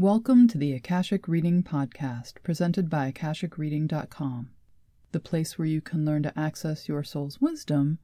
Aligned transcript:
Welcome 0.00 0.46
to 0.50 0.58
the 0.58 0.74
Akashic 0.74 1.26
Reading 1.26 1.64
Podcast, 1.64 2.34
presented 2.44 2.88
by 2.88 3.10
AkashicReading.com, 3.10 4.50
the 5.10 5.18
place 5.18 5.58
where 5.58 5.66
you 5.66 5.80
can 5.80 6.04
learn 6.04 6.22
to 6.22 6.38
access 6.38 6.86
your 6.86 7.02
soul's 7.02 7.40
wisdom, 7.40 7.98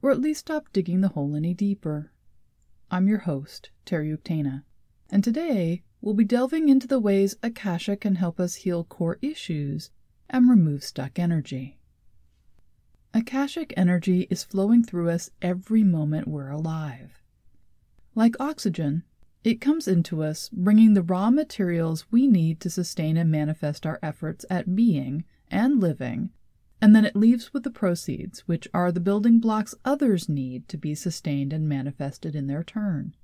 or 0.00 0.12
at 0.12 0.20
least 0.20 0.38
stop 0.42 0.72
digging 0.72 1.00
the 1.00 1.08
hole 1.08 1.34
any 1.34 1.52
deeper. 1.52 2.12
I'm 2.88 3.08
your 3.08 3.18
host, 3.18 3.70
Terry 3.84 4.16
Uktana, 4.16 4.62
and 5.10 5.24
today 5.24 5.82
we'll 6.00 6.14
be 6.14 6.22
delving 6.22 6.68
into 6.68 6.86
the 6.86 7.00
ways 7.00 7.34
Akasha 7.42 7.96
can 7.96 8.14
help 8.14 8.38
us 8.38 8.54
heal 8.54 8.84
core 8.84 9.18
issues 9.20 9.90
and 10.28 10.48
remove 10.48 10.84
stuck 10.84 11.18
energy. 11.18 11.80
Akashic 13.12 13.74
energy 13.76 14.28
is 14.30 14.44
flowing 14.44 14.84
through 14.84 15.10
us 15.10 15.30
every 15.42 15.82
moment 15.82 16.28
we're 16.28 16.50
alive. 16.50 17.24
Like 18.14 18.36
oxygen, 18.38 19.02
it 19.42 19.60
comes 19.60 19.88
into 19.88 20.22
us, 20.22 20.50
bringing 20.50 20.94
the 20.94 21.02
raw 21.02 21.30
materials 21.30 22.04
we 22.10 22.26
need 22.26 22.60
to 22.60 22.70
sustain 22.70 23.16
and 23.16 23.30
manifest 23.30 23.86
our 23.86 23.98
efforts 24.02 24.44
at 24.50 24.76
being 24.76 25.24
and 25.50 25.80
living, 25.80 26.30
and 26.80 26.94
then 26.94 27.04
it 27.04 27.16
leaves 27.16 27.52
with 27.52 27.62
the 27.62 27.70
proceeds, 27.70 28.40
which 28.40 28.68
are 28.72 28.92
the 28.92 29.00
building 29.00 29.38
blocks 29.38 29.74
others 29.84 30.28
need 30.28 30.68
to 30.68 30.76
be 30.76 30.94
sustained 30.94 31.52
and 31.52 31.68
manifested 31.68 32.34
in 32.34 32.46
their 32.46 32.64
turn. 32.64 33.14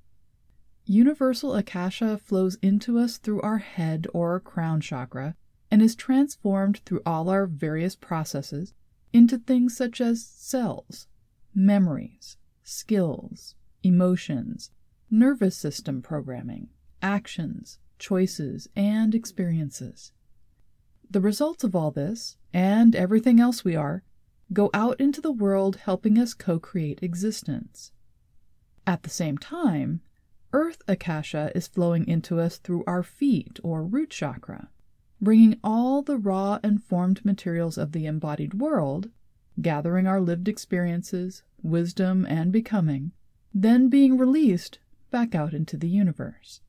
Universal 0.87 1.55
Akasha 1.55 2.17
flows 2.17 2.57
into 2.63 2.99
us 2.99 3.19
through 3.19 3.41
our 3.41 3.59
head 3.59 4.07
or 4.15 4.39
crown 4.39 4.81
chakra 4.81 5.35
and 5.71 5.83
is 5.83 5.97
transformed 5.97 6.79
through 6.85 7.03
all 7.05 7.29
our 7.29 7.47
various 7.47 7.97
processes 7.97 8.73
into 9.13 9.37
things 9.37 9.77
such 9.77 10.01
as 10.01 10.25
cells, 10.25 11.09
memories, 11.55 12.37
skills, 12.63 13.55
emotions, 13.83 14.71
nervous 15.11 15.57
system 15.57 16.03
programming, 16.03 16.69
actions, 17.01 17.79
choices, 17.99 18.69
and 18.75 19.15
experiences. 19.15 20.13
The 21.11 21.21
results 21.21 21.63
of 21.63 21.77
all 21.77 21.91
this, 21.91 22.37
and 22.53 22.97
everything 22.97 23.39
else 23.39 23.65
we 23.65 23.77
are, 23.77 24.03
go 24.53 24.71
out 24.75 25.01
into 25.01 25.21
the 25.21 25.33
world 25.33 25.77
helping 25.77 26.19
us 26.19 26.35
co 26.35 26.59
create 26.59 27.03
existence. 27.03 27.93
At 28.87 29.03
the 29.03 29.11
same 29.11 29.39
time, 29.39 30.01
Earth 30.53 30.83
Akasha 30.89 31.51
is 31.55 31.67
flowing 31.67 32.07
into 32.09 32.41
us 32.41 32.59
through 32.59 32.85
our 32.87 33.03
feet 33.03 33.59
or 33.63 33.85
root 33.85 34.11
chakra, 34.11 34.71
bringing 35.21 35.59
all 35.63 36.03
the 36.03 36.17
raw 36.17 36.59
and 36.63 36.83
formed 36.83 37.25
materials 37.25 37.79
of 37.79 37.93
the 37.93 38.07
embodied 38.07 38.55
world, 38.55 39.11
gathering 39.61 40.07
our 40.07 40.21
lived 40.21 40.49
experiences, 40.49 41.43
wisdom, 41.63 42.27
and 42.27 42.53
becoming, 42.53 43.13
then 43.53 43.89
being 43.89 44.17
released 44.19 44.79
back 45.17 45.35
out 45.35 45.55
into 45.55 45.79
the 45.79 45.89
universe. 45.89 46.61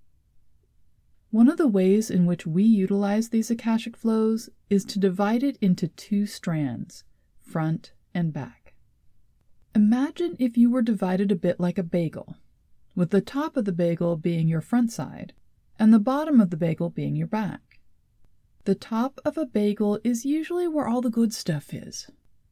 One 1.31 1.49
of 1.49 1.57
the 1.57 1.67
ways 1.67 2.09
in 2.09 2.25
which 2.25 2.47
we 2.47 2.63
utilize 2.63 3.27
these 3.27 3.51
Akashic 3.51 3.97
flows 3.97 4.49
is 4.69 4.85
to 4.85 4.99
divide 4.99 5.43
it 5.43 5.57
into 5.59 5.89
two 5.89 6.25
strands, 6.25 7.03
front 7.41 7.91
and 8.13 8.31
back. 8.31 8.73
Imagine 9.75 10.37
if 10.39 10.55
you 10.55 10.71
were 10.71 10.81
divided 10.81 11.29
a 11.29 11.35
bit 11.35 11.59
like 11.59 11.77
a 11.77 11.83
bagel, 11.83 12.37
with 12.95 13.09
the 13.09 13.19
top 13.19 13.57
of 13.57 13.65
the 13.65 13.73
bagel 13.73 14.15
being 14.15 14.47
your 14.47 14.61
front 14.61 14.93
side 14.93 15.33
and 15.77 15.93
the 15.93 15.99
bottom 15.99 16.39
of 16.39 16.49
the 16.49 16.55
bagel 16.55 16.89
being 16.89 17.17
your 17.17 17.27
back. 17.27 17.81
The 18.63 18.75
top 18.75 19.19
of 19.25 19.37
a 19.37 19.45
bagel 19.45 19.99
is 20.05 20.23
usually 20.23 20.69
where 20.69 20.87
all 20.87 21.01
the 21.01 21.09
good 21.09 21.33
stuff 21.33 21.73
is. 21.73 22.09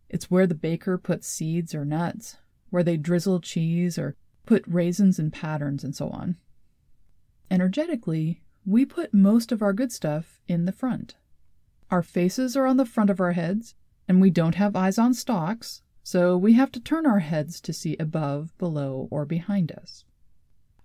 It's 0.10 0.30
where 0.30 0.46
the 0.46 0.56
baker 0.56 0.98
puts 0.98 1.26
seeds 1.26 1.74
or 1.74 1.86
nuts, 1.86 2.36
where 2.70 2.84
they 2.84 2.98
drizzle 2.98 3.40
cheese 3.40 3.98
or 3.98 4.18
put 4.46 4.64
raisins 4.68 5.20
and 5.20 5.34
patterns 5.34 5.84
and 5.84 5.96
so 5.96 6.10
on. 6.10 6.38
Energetically, 7.50 8.42
we 8.66 8.86
put 8.86 9.14
most 9.14 9.52
of 9.52 9.62
our 9.62 9.74
good 9.74 9.92
stuff 9.92 10.42
in 10.48 10.66
the 10.66 10.72
front. 10.72 11.16
Our 11.92 12.02
faces 12.02 12.58
are 12.58 12.66
on 12.66 12.78
the 12.78 12.86
front 12.86 13.10
of 13.10 13.20
our 13.20 13.34
heads, 13.34 13.76
and 14.08 14.20
we 14.20 14.30
don't 14.30 14.56
have 14.56 14.76
eyes 14.76 14.98
on 14.98 15.14
stalks, 15.14 15.84
so 16.04 16.38
we 16.38 16.54
have 16.54 16.72
to 16.72 16.80
turn 16.80 17.06
our 17.06 17.20
heads 17.20 17.62
to 17.62 17.74
see 17.74 17.96
above, 17.98 18.58
below, 18.58 19.08
or 19.12 19.26
behind 19.26 19.72
us. 19.72 20.04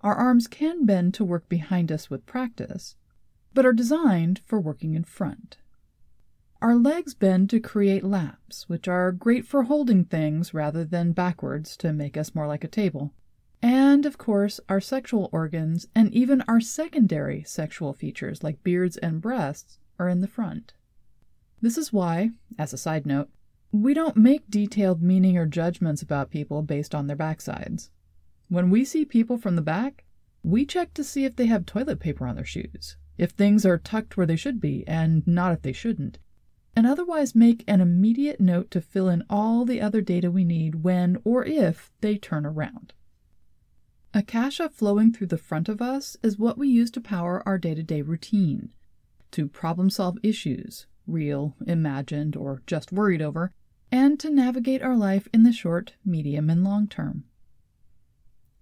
Our 0.02 0.14
arms 0.14 0.46
can 0.46 0.86
bend 0.86 1.14
to 1.14 1.24
work 1.24 1.48
behind 1.48 1.92
us 1.92 2.08
with 2.08 2.26
practice, 2.26 2.96
but 3.52 3.66
are 3.66 3.72
designed 3.72 4.40
for 4.46 4.60
working 4.60 4.94
in 4.94 5.04
front. 5.04 5.58
Our 6.62 6.74
legs 6.74 7.14
bend 7.14 7.48
to 7.50 7.60
create 7.60 8.04
laps, 8.04 8.68
which 8.68 8.86
are 8.86 9.12
great 9.12 9.46
for 9.46 9.64
holding 9.64 10.04
things 10.04 10.52
rather 10.52 10.84
than 10.84 11.12
backwards 11.12 11.76
to 11.78 11.92
make 11.92 12.16
us 12.16 12.34
more 12.34 12.46
like 12.46 12.64
a 12.64 12.68
table. 12.68 13.14
And, 13.62 14.06
of 14.06 14.16
course, 14.16 14.58
our 14.68 14.80
sexual 14.80 15.28
organs 15.32 15.86
and 15.94 16.12
even 16.14 16.42
our 16.48 16.60
secondary 16.60 17.42
sexual 17.42 17.92
features 17.92 18.42
like 18.42 18.64
beards 18.64 18.96
and 18.96 19.20
breasts 19.20 19.78
are 19.98 20.08
in 20.08 20.20
the 20.20 20.28
front. 20.28 20.72
This 21.60 21.76
is 21.76 21.92
why, 21.92 22.30
as 22.58 22.72
a 22.72 22.78
side 22.78 23.04
note, 23.04 23.28
we 23.70 23.92
don't 23.92 24.16
make 24.16 24.50
detailed 24.50 25.02
meaning 25.02 25.36
or 25.36 25.46
judgments 25.46 26.00
about 26.00 26.30
people 26.30 26.62
based 26.62 26.94
on 26.94 27.06
their 27.06 27.16
backsides. 27.16 27.90
When 28.48 28.70
we 28.70 28.84
see 28.84 29.04
people 29.04 29.36
from 29.36 29.56
the 29.56 29.62
back, 29.62 30.04
we 30.42 30.64
check 30.64 30.94
to 30.94 31.04
see 31.04 31.24
if 31.24 31.36
they 31.36 31.46
have 31.46 31.66
toilet 31.66 32.00
paper 32.00 32.26
on 32.26 32.34
their 32.34 32.44
shoes, 32.44 32.96
if 33.18 33.30
things 33.32 33.66
are 33.66 33.78
tucked 33.78 34.16
where 34.16 34.26
they 34.26 34.36
should 34.36 34.60
be 34.60 34.84
and 34.88 35.24
not 35.26 35.52
if 35.52 35.62
they 35.62 35.72
shouldn't, 35.72 36.18
and 36.74 36.86
otherwise 36.86 37.34
make 37.34 37.62
an 37.68 37.80
immediate 37.80 38.40
note 38.40 38.70
to 38.70 38.80
fill 38.80 39.08
in 39.08 39.22
all 39.28 39.66
the 39.66 39.80
other 39.80 40.00
data 40.00 40.30
we 40.30 40.44
need 40.44 40.82
when 40.82 41.20
or 41.24 41.44
if 41.44 41.92
they 42.00 42.16
turn 42.16 42.46
around. 42.46 42.94
Akasha 44.12 44.68
flowing 44.68 45.12
through 45.12 45.28
the 45.28 45.38
front 45.38 45.68
of 45.68 45.80
us 45.80 46.16
is 46.20 46.36
what 46.36 46.58
we 46.58 46.68
use 46.68 46.90
to 46.90 47.00
power 47.00 47.46
our 47.46 47.58
day 47.58 47.74
to 47.76 47.82
day 47.84 48.02
routine, 48.02 48.72
to 49.30 49.46
problem 49.46 49.88
solve 49.88 50.18
issues, 50.24 50.86
real, 51.06 51.54
imagined, 51.64 52.34
or 52.34 52.60
just 52.66 52.90
worried 52.90 53.22
over, 53.22 53.52
and 53.92 54.18
to 54.18 54.28
navigate 54.28 54.82
our 54.82 54.96
life 54.96 55.28
in 55.32 55.44
the 55.44 55.52
short, 55.52 55.94
medium, 56.04 56.50
and 56.50 56.64
long 56.64 56.88
term. 56.88 57.22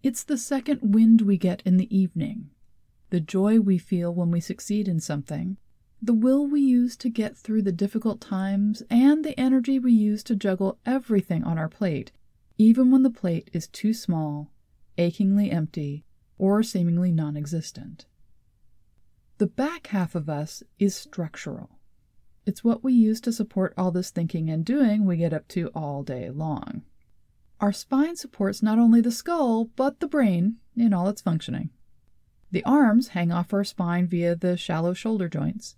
It's 0.03 0.23
the 0.23 0.37
second 0.37 0.81
wind 0.83 1.23
we 1.23 1.39
get 1.39 1.63
in 1.65 1.79
the 1.79 1.97
evening, 1.97 2.51
the 3.09 3.21
joy 3.21 3.59
we 3.59 3.79
feel 3.79 4.15
when 4.15 4.31
we 4.31 4.41
succeed 4.41 4.87
in 4.87 5.01
something, 5.01 5.57
the 6.03 6.15
will 6.15 6.47
we 6.47 6.61
use 6.61 6.95
to 6.99 7.09
get 7.09 7.39
through 7.39 7.63
the 7.63 7.73
difficult 7.73 8.21
times, 8.21 8.83
and 8.91 9.25
the 9.25 9.39
energy 9.41 9.79
we 9.79 9.93
use 9.93 10.23
to 10.25 10.37
juggle 10.37 10.79
everything 10.85 11.43
on 11.43 11.57
our 11.57 11.71
plate, 11.71 12.13
even 12.59 12.91
when 12.91 13.03
the 13.03 13.11
plate 13.11 13.49
is 13.55 13.67
too 13.67 13.95
small 13.95 14.51
achingly 14.99 15.51
empty, 15.51 16.05
or 16.37 16.63
seemingly 16.63 17.13
non 17.13 17.37
existent. 17.37 18.07
The 19.39 19.47
back 19.47 19.89
half 19.89 20.15
of 20.15 20.29
us 20.29 20.63
is 20.79 20.95
structural. 20.95 21.79
It's 22.45 22.65
what 22.65 22.83
we 22.83 22.93
use 22.93 23.21
to 23.23 23.33
support 23.33 23.75
all 23.77 23.91
this 23.91 24.11
thinking 24.11 24.51
and 24.51 24.65
doing 24.65 25.05
we 25.05 25.17
get 25.17 25.33
up 25.33 25.47
to 25.49 25.69
all 25.69 26.03
day 26.03 26.31
long. 26.31 26.83
Our 27.61 27.73
spine 27.73 28.17
supports 28.17 28.63
not 28.63 28.79
only 28.79 29.01
the 29.01 29.11
skull, 29.11 29.67
but 29.77 30.01
the 30.01 30.09
brain 30.09 30.57
in 30.77 30.93
all 30.93 31.09
its 31.09 31.23
functioning. 31.23 31.71
The 32.51 32.65
arms 32.65 33.09
hang 33.09 33.31
off 33.31 33.53
our 33.53 33.65
spine 33.65 34.07
via 34.07 34.35
the 34.35 34.57
shallow 34.57 34.95
shoulder 34.95 35.29
joints. 35.29 35.77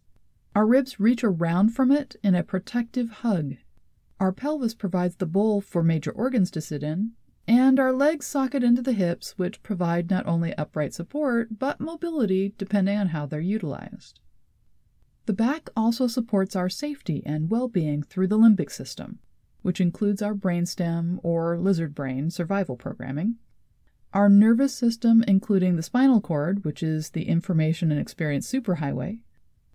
Our 0.55 0.67
ribs 0.67 1.01
reach 1.01 1.25
around 1.25 1.71
from 1.71 1.91
it 1.91 2.17
in 2.23 2.35
a 2.35 2.43
protective 2.43 3.11
hug. 3.11 3.55
Our 4.19 4.33
pelvis 4.33 4.75
provides 4.75 5.17
the 5.17 5.27
bowl 5.27 5.61
for 5.61 5.83
major 5.83 6.13
organs 6.13 6.51
to 6.53 6.61
sit 6.61 6.83
in, 6.83 7.13
and 7.51 7.81
our 7.81 7.93
legs 7.93 8.29
socket 8.29 8.63
into 8.63 8.81
the 8.81 8.93
hips, 8.93 9.33
which 9.37 9.61
provide 9.65 10.09
not 10.09 10.25
only 10.25 10.55
upright 10.55 10.95
support, 10.95 11.59
but 11.59 11.81
mobility 11.81 12.55
depending 12.57 12.97
on 12.97 13.09
how 13.09 13.27
they're 13.27 13.41
utilized. 13.41 14.21
The 15.27 15.33
back 15.33 15.69
also 15.77 16.07
supports 16.07 16.55
our 16.55 16.69
safety 16.69 17.25
and 17.27 17.51
well 17.51 17.67
being 17.67 18.05
through 18.05 18.29
the 18.29 18.39
limbic 18.39 18.71
system, 18.71 19.19
which 19.63 19.81
includes 19.81 20.23
our 20.23 20.33
brainstem 20.33 21.19
or 21.25 21.59
lizard 21.59 21.93
brain 21.93 22.31
survival 22.31 22.77
programming, 22.77 23.35
our 24.15 24.29
nervous 24.29 24.73
system, 24.73 25.25
including 25.27 25.75
the 25.75 25.83
spinal 25.83 26.21
cord, 26.21 26.65
which 26.65 26.85
is 26.85 27.11
the 27.11 27.27
information 27.27 27.91
and 27.91 28.01
experience 28.01 28.49
superhighway, 28.49 29.23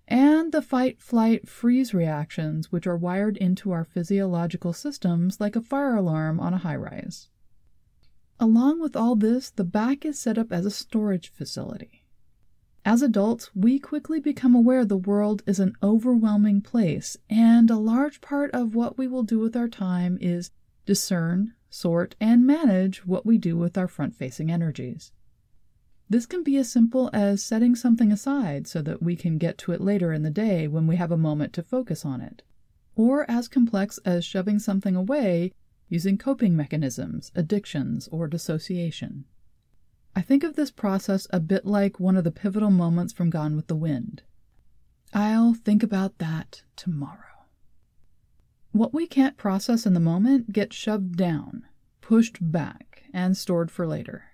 and 0.08 0.54
the 0.54 0.62
fight, 0.62 1.02
flight, 1.02 1.50
freeze 1.50 1.94
reactions, 1.94 2.72
which 2.72 2.88
are 2.88 2.96
wired 2.96 3.36
into 3.36 3.74
our 3.74 3.84
physiological 3.84 4.72
systems 4.72 5.42
like 5.42 5.58
a 5.58 5.62
fire 5.62 5.96
alarm 5.96 6.40
on 6.40 6.54
a 6.54 6.60
high 6.60 6.78
rise. 6.78 7.28
Along 8.40 8.82
with 8.82 8.96
all 8.96 9.16
this, 9.16 9.50
the 9.50 9.64
back 9.64 10.06
is 10.06 10.20
set 10.20 10.38
up 10.38 10.52
as 10.52 10.66
a 10.66 10.72
storage 10.72 11.30
facility. 11.30 12.04
As 12.84 13.02
adults, 13.02 13.50
we 13.56 13.80
quickly 13.80 14.20
become 14.20 14.54
aware 14.54 14.86
the 14.86 14.98
world 14.98 15.42
is 15.48 15.60
an 15.60 15.74
overwhelming 15.82 16.62
place, 16.62 17.18
and 17.30 17.72
a 17.72 17.78
large 17.78 18.22
part 18.22 18.52
of 18.52 18.76
what 18.76 18.98
we 18.98 19.08
will 19.08 19.24
do 19.24 19.40
with 19.40 19.56
our 19.56 19.68
time 19.70 20.18
is 20.22 20.52
discern, 20.86 21.54
sort, 21.70 22.16
and 22.20 22.46
manage 22.46 23.06
what 23.06 23.26
we 23.26 23.38
do 23.38 23.58
with 23.58 23.78
our 23.78 23.88
front 23.88 24.16
facing 24.16 24.52
energies. 24.52 25.12
This 26.08 26.28
can 26.28 26.44
be 26.44 26.58
as 26.58 26.72
simple 26.72 27.10
as 27.12 27.42
setting 27.42 27.74
something 27.74 28.12
aside 28.12 28.68
so 28.68 28.84
that 28.84 29.02
we 29.02 29.16
can 29.16 29.40
get 29.40 29.58
to 29.60 29.72
it 29.72 29.82
later 29.82 30.14
in 30.14 30.22
the 30.22 30.30
day 30.30 30.68
when 30.68 30.86
we 30.86 30.98
have 30.98 31.12
a 31.12 31.18
moment 31.18 31.54
to 31.54 31.64
focus 31.64 32.06
on 32.06 32.22
it, 32.22 32.44
or 32.96 33.30
as 33.32 33.48
complex 33.48 33.98
as 34.06 34.24
shoving 34.24 34.60
something 34.60 34.96
away 34.96 35.52
using 35.90 36.18
coping 36.18 36.56
mechanisms, 36.56 37.32
addictions, 37.36 38.08
or 38.12 38.28
dissociation. 38.28 39.26
I 40.16 40.22
think 40.22 40.44
of 40.44 40.56
this 40.56 40.72
process 40.72 41.28
a 41.32 41.40
bit 41.40 41.66
like 41.66 42.00
one 42.00 42.16
of 42.16 42.24
the 42.24 42.32
pivotal 42.32 42.72
moments 42.72 43.14
from 43.14 43.30
Gone 43.30 43.56
with 43.56 43.68
the 43.68 43.76
Wind. 43.76 44.24
I'll 45.14 45.54
think 45.54 45.84
about 45.84 46.18
that 46.20 46.64
tomorrow. 46.76 47.20
What 48.72 48.94
we 48.94 49.08
can't 49.08 49.38
process 49.38 49.86
in 49.86 49.94
the 49.94 50.00
moment 50.00 50.52
gets 50.52 50.76
shoved 50.76 51.16
down, 51.16 51.66
pushed 52.02 52.38
back, 52.42 53.04
and 53.14 53.38
stored 53.38 53.72
for 53.72 53.88
later. 53.88 54.26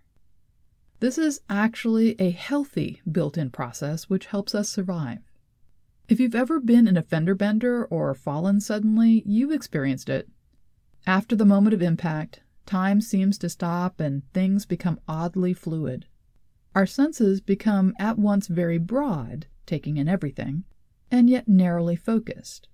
This 1.00 1.18
is 1.18 1.42
actually 1.50 2.15
a 2.19 2.30
healthy 2.30 3.01
built 3.12 3.38
in 3.38 3.50
process 3.50 4.09
which 4.09 4.27
helps 4.27 4.53
us 4.53 4.69
survive. 4.69 5.19
If 6.07 6.19
you've 6.19 6.36
ever 6.36 6.59
been 6.59 6.88
in 6.88 6.98
a 6.98 7.01
fender 7.01 7.36
bender 7.36 7.86
or 7.86 8.13
fallen 8.13 8.59
suddenly, 8.59 9.24
you've 9.25 9.51
experienced 9.51 10.09
it. 10.09 10.27
After 11.07 11.36
the 11.36 11.45
moment 11.45 11.74
of 11.74 11.81
impact, 11.81 12.42
time 12.65 13.01
seems 13.01 13.38
to 13.39 13.50
stop 13.50 14.00
and 14.00 14.21
things 14.33 14.65
become 14.65 15.00
oddly 15.07 15.53
fluid. 15.53 16.06
Our 16.75 16.86
senses 16.86 17.42
become 17.42 17.94
at 18.00 18.18
once 18.18 18.48
very 18.48 18.77
broad, 18.77 19.48
taking 19.65 19.98
in 19.98 20.07
everything, 20.07 20.63
and 21.09 21.30
yet 21.30 21.48
narrowly 21.48 21.95
focused. 21.95 22.68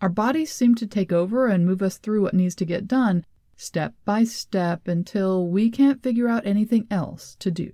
Our 0.00 0.08
bodies 0.08 0.52
seem 0.52 0.74
to 0.76 0.86
take 0.86 1.12
over 1.12 1.46
and 1.46 1.66
move 1.66 1.82
us 1.82 1.98
through 1.98 2.22
what 2.22 2.34
needs 2.34 2.54
to 2.56 2.64
get 2.64 2.88
done, 2.88 3.26
step 3.56 3.94
by 4.04 4.24
step, 4.24 4.88
until 4.88 5.46
we 5.46 5.70
can't 5.70 6.02
figure 6.02 6.28
out 6.28 6.46
anything 6.46 6.86
else 6.90 7.36
to 7.40 7.50
do. 7.50 7.72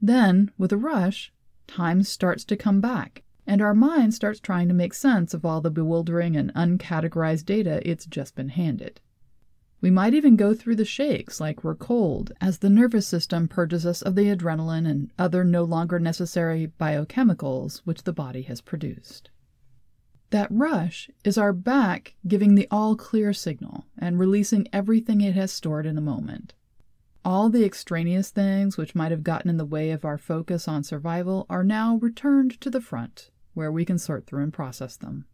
Then, 0.00 0.50
with 0.56 0.72
a 0.72 0.76
rush, 0.76 1.32
time 1.66 2.02
starts 2.02 2.44
to 2.44 2.56
come 2.56 2.80
back, 2.80 3.24
and 3.46 3.62
our 3.62 3.74
mind 3.74 4.14
starts 4.14 4.40
trying 4.40 4.68
to 4.68 4.74
make 4.74 4.92
sense 4.92 5.32
of 5.32 5.44
all 5.44 5.60
the 5.60 5.70
bewildering 5.70 6.36
and 6.36 6.52
uncategorized 6.54 7.44
data 7.44 7.80
it's 7.88 8.06
just 8.06 8.34
been 8.34 8.48
handed. 8.50 9.00
We 9.80 9.90
might 9.90 10.14
even 10.14 10.36
go 10.36 10.54
through 10.54 10.76
the 10.76 10.84
shakes 10.84 11.40
like 11.40 11.62
we're 11.62 11.74
cold 11.74 12.32
as 12.40 12.58
the 12.58 12.70
nervous 12.70 13.06
system 13.06 13.46
purges 13.46 13.84
us 13.84 14.02
of 14.02 14.14
the 14.14 14.34
adrenaline 14.34 14.88
and 14.88 15.10
other 15.18 15.44
no 15.44 15.64
longer 15.64 15.98
necessary 15.98 16.72
biochemicals 16.80 17.82
which 17.84 18.02
the 18.02 18.12
body 18.12 18.42
has 18.42 18.60
produced. 18.60 19.30
That 20.30 20.48
rush 20.50 21.08
is 21.24 21.38
our 21.38 21.52
back 21.52 22.16
giving 22.26 22.54
the 22.54 22.66
all 22.70 22.96
clear 22.96 23.32
signal 23.32 23.84
and 23.96 24.18
releasing 24.18 24.66
everything 24.72 25.20
it 25.20 25.34
has 25.34 25.52
stored 25.52 25.86
in 25.86 25.94
the 25.94 26.00
moment. 26.00 26.54
All 27.24 27.48
the 27.48 27.64
extraneous 27.64 28.30
things 28.30 28.76
which 28.76 28.94
might 28.94 29.10
have 29.10 29.22
gotten 29.24 29.50
in 29.50 29.56
the 29.56 29.64
way 29.64 29.90
of 29.90 30.04
our 30.04 30.18
focus 30.18 30.66
on 30.66 30.84
survival 30.84 31.46
are 31.48 31.64
now 31.64 31.96
returned 31.96 32.60
to 32.60 32.70
the 32.70 32.80
front, 32.80 33.30
where 33.56 33.72
we 33.72 33.86
can 33.86 33.98
sort 33.98 34.26
through 34.26 34.42
and 34.42 34.52
process 34.52 34.96
them. 34.96 35.24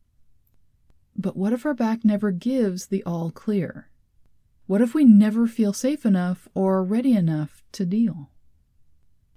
But 1.17 1.37
what 1.37 1.53
if 1.53 1.67
our 1.67 1.75
back 1.75 2.05
never 2.05 2.31
gives 2.31 2.87
the 2.87 3.03
all 3.03 3.33
clear? 3.33 3.91
What 4.67 4.81
if 4.81 4.95
we 4.95 5.05
never 5.05 5.49
feel 5.49 5.73
safe 5.73 6.07
enough 6.07 6.47
or 6.55 6.85
ready 6.85 7.15
enough 7.15 7.65
to 7.73 7.85
deal? 7.85 8.31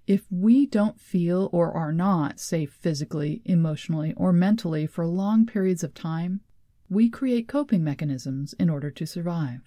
If 0.05 0.31
we 0.31 0.67
don't 0.67 1.01
feel 1.01 1.49
or 1.51 1.73
are 1.73 1.91
not 1.91 2.39
safe 2.39 2.71
physically, 2.73 3.41
emotionally, 3.43 4.13
or 4.15 4.31
mentally 4.31 4.85
for 4.85 5.07
long 5.07 5.47
periods 5.47 5.83
of 5.83 5.95
time, 5.95 6.41
we 6.87 7.09
create 7.09 7.47
coping 7.47 7.83
mechanisms 7.83 8.53
in 8.59 8.69
order 8.69 8.91
to 8.91 9.07
survive. 9.07 9.61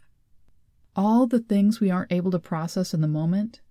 All 0.95 1.27
the 1.27 1.41
things 1.41 1.81
we 1.81 1.91
aren't 1.91 2.13
able 2.13 2.31
to 2.31 2.39
process 2.39 2.95
in 2.95 3.01
the 3.01 3.09
moment, 3.09 3.63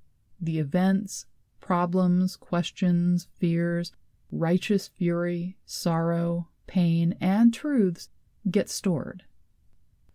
the 0.42 0.60
events, 0.60 1.26
problems, 1.62 2.36
questions, 2.36 3.30
fears, 3.40 3.94
righteous 4.32 4.88
fury, 4.88 5.58
sorrow, 5.66 6.50
pain, 6.68 7.16
and 7.22 7.54
truths 7.54 8.10
get 8.50 8.70
stored. 8.70 9.24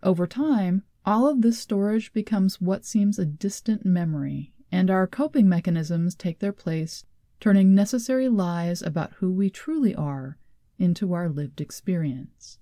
Over 0.01 0.27
time, 0.27 0.83
all 1.05 1.27
of 1.27 1.41
this 1.41 1.59
storage 1.59 2.13
becomes 2.13 2.61
what 2.61 2.85
seems 2.85 3.19
a 3.19 3.25
distant 3.25 3.85
memory 3.85 4.53
and 4.71 4.89
our 4.89 5.05
coping 5.05 5.47
mechanisms 5.47 6.15
take 6.15 6.39
their 6.39 6.51
place, 6.51 7.05
turning 7.39 7.75
necessary 7.75 8.27
lies 8.27 8.81
about 8.81 9.13
who 9.13 9.31
we 9.31 9.49
truly 9.49 9.93
are 9.93 10.37
into 10.79 11.13
our 11.13 11.29
lived 11.29 11.61
experience. 11.61 12.57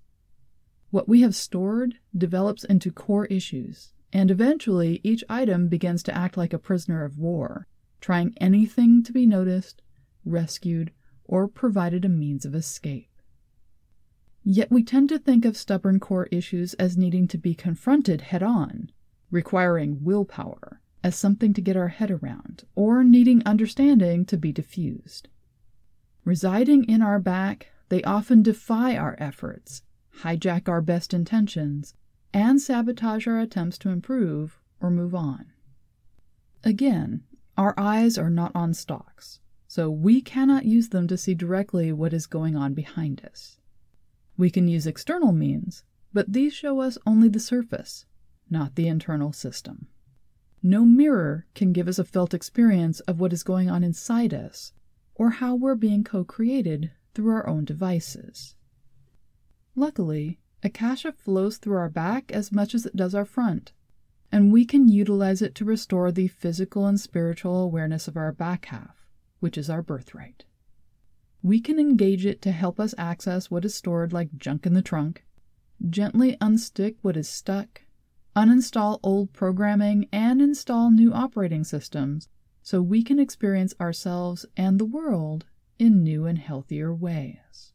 What 0.89 1.07
we 1.07 1.21
have 1.21 1.35
stored 1.35 1.95
develops 2.15 2.65
into 2.65 2.91
core 2.91 3.27
issues, 3.27 3.93
and 4.11 4.29
eventually 4.29 4.99
each 5.03 5.23
item 5.29 5.69
begins 5.69 6.03
to 6.03 6.13
act 6.13 6.35
like 6.35 6.51
a 6.51 6.59
prisoner 6.59 7.05
of 7.05 7.17
war, 7.17 7.67
trying 8.01 8.33
anything 8.41 9.03
to 9.03 9.13
be 9.13 9.25
noticed, 9.25 9.81
rescued, 10.25 10.91
or 11.31 11.47
provided 11.47 12.05
a 12.05 12.09
means 12.09 12.45
of 12.45 12.53
escape. 12.53 13.09
Yet 14.43 14.69
we 14.69 14.83
tend 14.83 15.09
to 15.09 15.17
think 15.17 15.45
of 15.45 15.55
stubborn 15.55 15.99
core 15.99 16.27
issues 16.29 16.73
as 16.73 16.97
needing 16.97 17.27
to 17.29 17.37
be 17.37 17.55
confronted 17.55 18.21
head 18.21 18.43
on, 18.43 18.91
requiring 19.31 20.03
willpower, 20.03 20.81
as 21.03 21.15
something 21.15 21.53
to 21.53 21.61
get 21.61 21.77
our 21.77 21.87
head 21.87 22.11
around, 22.11 22.65
or 22.75 23.03
needing 23.03 23.41
understanding 23.45 24.25
to 24.25 24.37
be 24.37 24.51
diffused. 24.51 25.29
Residing 26.25 26.83
in 26.83 27.01
our 27.01 27.19
back, 27.19 27.71
they 27.89 28.03
often 28.03 28.43
defy 28.43 28.97
our 28.97 29.15
efforts, 29.17 29.83
hijack 30.19 30.67
our 30.67 30.81
best 30.81 31.13
intentions, 31.13 31.95
and 32.33 32.61
sabotage 32.61 33.25
our 33.25 33.39
attempts 33.39 33.77
to 33.77 33.89
improve 33.89 34.59
or 34.81 34.91
move 34.91 35.15
on. 35.15 35.45
Again, 36.63 37.23
our 37.57 37.73
eyes 37.77 38.17
are 38.17 38.29
not 38.29 38.51
on 38.53 38.73
stalks, 38.73 39.39
so 39.73 39.89
we 39.89 40.19
cannot 40.19 40.65
use 40.65 40.89
them 40.89 41.07
to 41.07 41.17
see 41.17 41.33
directly 41.33 41.93
what 41.93 42.11
is 42.11 42.27
going 42.27 42.57
on 42.57 42.73
behind 42.73 43.23
us. 43.23 43.57
We 44.35 44.49
can 44.49 44.67
use 44.67 44.85
external 44.85 45.31
means, 45.31 45.85
but 46.11 46.33
these 46.33 46.53
show 46.53 46.81
us 46.81 46.97
only 47.07 47.29
the 47.29 47.39
surface, 47.39 48.05
not 48.49 48.75
the 48.75 48.89
internal 48.89 49.31
system. 49.31 49.87
No 50.61 50.83
mirror 50.83 51.45
can 51.55 51.71
give 51.71 51.87
us 51.87 51.97
a 51.97 52.03
felt 52.03 52.33
experience 52.33 52.99
of 53.07 53.21
what 53.21 53.31
is 53.31 53.43
going 53.43 53.69
on 53.69 53.81
inside 53.81 54.33
us 54.33 54.73
or 55.15 55.29
how 55.29 55.55
we're 55.55 55.75
being 55.75 56.03
co 56.03 56.25
created 56.25 56.91
through 57.13 57.31
our 57.31 57.47
own 57.47 57.63
devices. 57.63 58.55
Luckily, 59.73 60.41
Akasha 60.61 61.13
flows 61.13 61.55
through 61.55 61.77
our 61.77 61.89
back 61.89 62.29
as 62.33 62.51
much 62.51 62.75
as 62.75 62.85
it 62.85 62.97
does 62.97 63.15
our 63.15 63.23
front, 63.23 63.71
and 64.33 64.51
we 64.51 64.65
can 64.65 64.89
utilize 64.89 65.41
it 65.41 65.55
to 65.55 65.63
restore 65.63 66.11
the 66.11 66.27
physical 66.27 66.85
and 66.85 66.99
spiritual 66.99 67.63
awareness 67.63 68.09
of 68.09 68.17
our 68.17 68.33
back 68.33 68.65
half, 68.65 69.00
which 69.41 69.57
is 69.57 69.69
our 69.69 69.81
birthright. 69.81 70.45
We 71.43 71.59
can 71.59 71.77
engage 71.77 72.25
it 72.25 72.41
to 72.43 72.51
help 72.51 72.79
us 72.79 72.95
access 72.97 73.51
what 73.51 73.65
is 73.65 73.75
stored 73.75 74.13
like 74.13 74.37
junk 74.37 74.65
in 74.65 74.73
the 74.73 74.81
trunk, 74.81 75.25
gently 75.89 76.37
unstick 76.39 76.95
what 77.01 77.17
is 77.17 77.27
stuck, 77.27 77.81
uninstall 78.35 78.99
old 79.03 79.33
programming, 79.33 80.07
and 80.13 80.41
install 80.41 80.89
new 80.89 81.11
operating 81.11 81.63
systems 81.63 82.29
so 82.61 82.81
we 82.81 83.03
can 83.03 83.19
experience 83.19 83.73
ourselves 83.81 84.45
and 84.55 84.79
the 84.79 84.85
world 84.85 85.45
in 85.79 86.03
new 86.03 86.25
and 86.25 86.37
healthier 86.37 86.93
ways. 86.93 87.73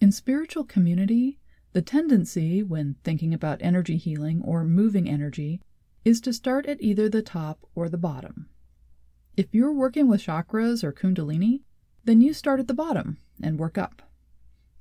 In 0.00 0.10
spiritual 0.10 0.64
community, 0.64 1.38
the 1.74 1.82
tendency, 1.82 2.62
when 2.62 2.96
thinking 3.04 3.34
about 3.34 3.60
energy 3.62 3.96
healing 3.96 4.40
or 4.42 4.64
moving 4.64 5.08
energy, 5.08 5.60
is 6.04 6.20
to 6.22 6.32
start 6.32 6.66
at 6.66 6.80
either 6.80 7.08
the 7.08 7.22
top 7.22 7.66
or 7.74 7.88
the 7.88 7.98
bottom. 7.98 8.48
If 9.36 9.46
you're 9.52 9.72
working 9.72 10.08
with 10.08 10.22
chakras 10.22 10.84
or 10.84 10.92
kundalini, 10.92 11.62
then 12.04 12.20
you 12.20 12.32
start 12.32 12.60
at 12.60 12.68
the 12.68 12.74
bottom 12.74 13.18
and 13.42 13.58
work 13.58 13.76
up. 13.76 14.02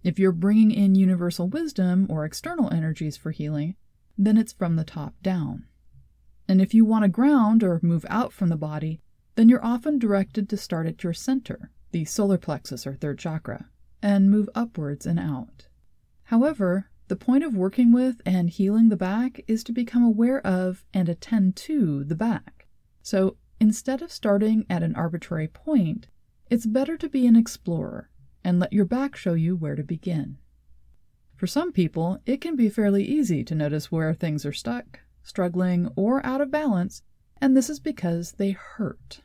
If 0.03 0.19
you're 0.19 0.31
bringing 0.31 0.69
in 0.69 0.93
universal 0.93 1.47
wisdom 1.47 2.05
or 2.09 2.23
external 2.23 2.71
energies 2.71 3.17
for 3.17 3.31
healing, 3.31 3.75
then 4.17 4.37
it's 4.37 4.53
from 4.53 4.75
the 4.75 4.83
top 4.83 5.15
down. 5.23 5.65
And 6.47 6.61
if 6.61 6.73
you 6.73 6.85
want 6.85 7.03
to 7.03 7.09
ground 7.09 7.63
or 7.63 7.79
move 7.81 8.05
out 8.09 8.31
from 8.31 8.49
the 8.49 8.57
body, 8.57 9.01
then 9.35 9.49
you're 9.49 9.65
often 9.65 9.97
directed 9.97 10.47
to 10.49 10.57
start 10.57 10.85
at 10.85 11.03
your 11.03 11.13
center, 11.13 11.71
the 11.91 12.05
solar 12.05 12.37
plexus 12.37 12.85
or 12.85 12.93
third 12.93 13.17
chakra, 13.17 13.69
and 14.03 14.29
move 14.29 14.49
upwards 14.53 15.07
and 15.07 15.19
out. 15.19 15.67
However, 16.25 16.89
the 17.07 17.15
point 17.15 17.43
of 17.43 17.55
working 17.55 17.91
with 17.91 18.21
and 18.25 18.49
healing 18.49 18.89
the 18.89 18.97
back 18.97 19.41
is 19.47 19.63
to 19.63 19.71
become 19.71 20.03
aware 20.03 20.45
of 20.45 20.85
and 20.93 21.09
attend 21.09 21.55
to 21.55 22.03
the 22.03 22.15
back. 22.15 22.67
So 23.01 23.37
instead 23.63 24.01
of 24.01 24.11
starting 24.11 24.65
at 24.69 24.83
an 24.83 24.93
arbitrary 24.93 25.47
point, 25.47 26.07
it's 26.49 26.65
better 26.65 26.97
to 26.97 27.07
be 27.07 27.25
an 27.25 27.37
explorer 27.37 28.09
and 28.43 28.59
let 28.59 28.73
your 28.73 28.83
back 28.83 29.15
show 29.15 29.35
you 29.35 29.55
where 29.55 29.77
to 29.77 29.83
begin. 29.83 30.37
For 31.37 31.47
some 31.47 31.71
people, 31.71 32.19
it 32.25 32.41
can 32.41 32.57
be 32.57 32.67
fairly 32.67 33.05
easy 33.05 33.41
to 33.45 33.55
notice 33.55 33.89
where 33.89 34.13
things 34.13 34.45
are 34.45 34.51
stuck, 34.51 34.99
struggling, 35.23 35.89
or 35.95 36.23
out 36.25 36.41
of 36.41 36.51
balance, 36.51 37.03
and 37.39 37.55
this 37.55 37.69
is 37.69 37.79
because 37.79 38.33
they 38.33 38.51
hurt. 38.51 39.21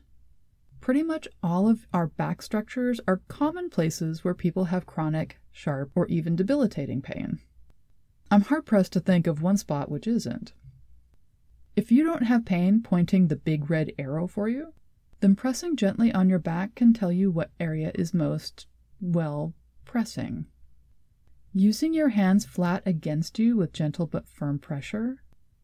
Pretty 0.81 1.03
much 1.03 1.27
all 1.43 1.69
of 1.69 1.89
our 1.93 2.07
back 2.07 2.41
structures 2.41 3.01
are 3.09 3.23
common 3.27 3.69
places 3.69 4.23
where 4.23 4.35
people 4.35 4.67
have 4.67 4.87
chronic, 4.87 5.41
sharp, 5.51 5.91
or 5.97 6.07
even 6.07 6.37
debilitating 6.37 7.03
pain. 7.03 7.41
I'm 8.31 8.43
hard 8.43 8.67
pressed 8.67 8.93
to 8.93 9.01
think 9.01 9.27
of 9.27 9.43
one 9.43 9.57
spot 9.57 9.91
which 9.91 10.07
isn't. 10.07 10.53
If 11.79 11.93
you 11.93 12.03
don't 12.03 12.25
have 12.25 12.45
pain 12.45 12.83
pointing 12.83 13.29
the 13.29 13.37
big 13.37 13.71
red 13.71 13.93
arrow 14.01 14.27
for 14.27 14.49
you, 14.49 14.75
then 15.21 15.37
pressing 15.37 15.77
gently 15.77 16.13
on 16.13 16.29
your 16.29 16.41
back 16.41 16.75
can 16.75 16.93
tell 16.93 17.13
you 17.13 17.31
what 17.31 17.53
area 17.61 17.93
is 17.95 18.13
most, 18.13 18.67
well, 19.01 19.55
pressing. 19.85 20.47
Using 21.55 21.95
your 21.95 22.09
hands 22.09 22.45
flat 22.45 22.83
against 22.85 23.39
you 23.39 23.57
with 23.57 23.73
gentle 23.73 24.09
but 24.09 24.27
firm 24.27 24.59
pressure, 24.59 25.23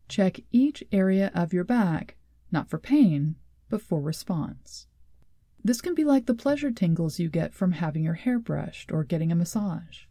check 0.09 0.39
each 0.53 0.85
area 0.93 1.33
of 1.35 1.53
your 1.53 1.65
back, 1.65 2.15
not 2.53 2.71
for 2.71 2.79
pain, 2.79 3.35
but 3.69 3.83
for 3.83 4.01
response. 4.01 4.87
This 5.65 5.81
can 5.81 5.97
be 5.97 6.05
like 6.05 6.27
the 6.27 6.33
pleasure 6.35 6.71
tingles 6.71 7.19
you 7.19 7.29
get 7.29 7.53
from 7.53 7.73
having 7.73 8.05
your 8.05 8.15
hair 8.15 8.39
brushed 8.39 8.93
or 8.93 9.03
getting 9.03 9.33
a 9.33 9.35
massage. 9.35 10.05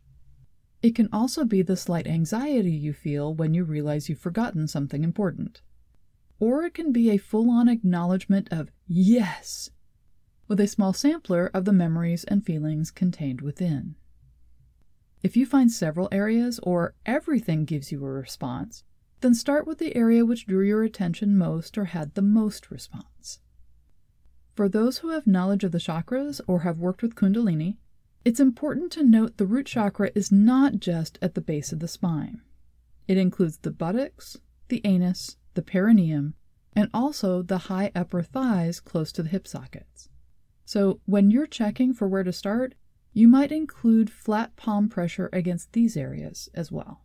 It 0.81 0.95
can 0.95 1.07
also 1.13 1.45
be 1.45 1.62
the 1.62 1.77
slight 1.77 2.07
anxiety 2.07 2.74
you 2.74 2.91
feel 2.91 3.33
when 3.33 3.53
you 3.53 3.63
realize 3.63 4.10
you've 4.10 4.19
forgotten 4.19 4.67
something 4.67 5.05
important. 5.05 5.62
Or 6.43 6.65
it 6.65 6.73
can 6.73 6.91
be 6.91 7.09
a 7.09 7.17
full 7.17 7.50
on 7.50 7.69
acknowledgement 7.69 8.50
of 8.51 8.69
yes, 8.85 9.69
with 10.50 10.59
a 10.59 10.67
small 10.67 10.91
sampler 10.91 11.50
of 11.53 11.63
the 11.63 11.71
memories 11.71 12.25
and 12.25 12.45
feelings 12.45 12.91
contained 12.91 13.39
within. 13.39 13.95
If 15.21 15.38
you 15.38 15.45
find 15.45 15.71
several 15.71 16.09
areas 16.12 16.59
or 16.62 16.95
everything 17.05 17.63
gives 17.63 17.93
you 17.93 18.03
a 18.03 18.12
response, 18.12 18.83
then 19.21 19.33
start 19.33 19.65
with 19.65 19.77
the 19.77 19.95
area 19.95 20.25
which 20.25 20.45
drew 20.45 20.65
your 20.65 20.83
attention 20.83 21.38
most 21.38 21.77
or 21.77 21.85
had 21.85 22.13
the 22.13 22.21
most 22.21 22.69
response. 22.69 23.39
For 24.53 24.67
those 24.67 24.97
who 24.97 25.12
have 25.12 25.25
knowledge 25.25 25.63
of 25.63 25.71
the 25.71 25.77
chakras 25.77 26.41
or 26.45 26.59
have 26.63 26.77
worked 26.77 27.01
with 27.01 27.15
Kundalini, 27.15 27.77
it's 28.25 28.41
important 28.41 28.91
to 28.91 29.03
note 29.05 29.38
the 29.38 29.45
root 29.45 29.67
chakra 29.67 30.12
is 30.13 30.29
not 30.29 30.81
just 30.81 31.17
at 31.21 31.35
the 31.35 31.41
base 31.41 31.71
of 31.71 31.79
the 31.79 31.88
spine. 31.88 32.41
It 33.07 33.15
includes 33.15 33.59
the 33.59 33.71
buttocks, 33.71 34.35
the 34.67 34.81
anus, 34.83 35.38
the 35.53 35.62
perineum, 35.62 36.33
and 36.74 36.89
also 36.93 37.41
the 37.41 37.69
high 37.69 37.91
upper 37.95 38.22
thighs 38.22 38.79
close 38.79 39.12
to 39.12 39.24
the 39.24 39.29
hip 39.29 39.48
sockets. 39.48 40.10
So, 40.65 41.01
when 41.05 41.29
you're 41.29 41.48
checking 41.48 41.93
for 41.93 42.07
where 42.07 42.24
to 42.24 42.33
start, 42.33 42.74
you 43.13 43.27
might 43.27 43.51
include 43.51 44.10
flat 44.10 44.55
palm 44.55 44.89
pressure 44.89 45.29
against 45.31 45.74
these 45.74 45.95
areas 45.95 46.50
as 46.55 46.72
well. 46.72 47.01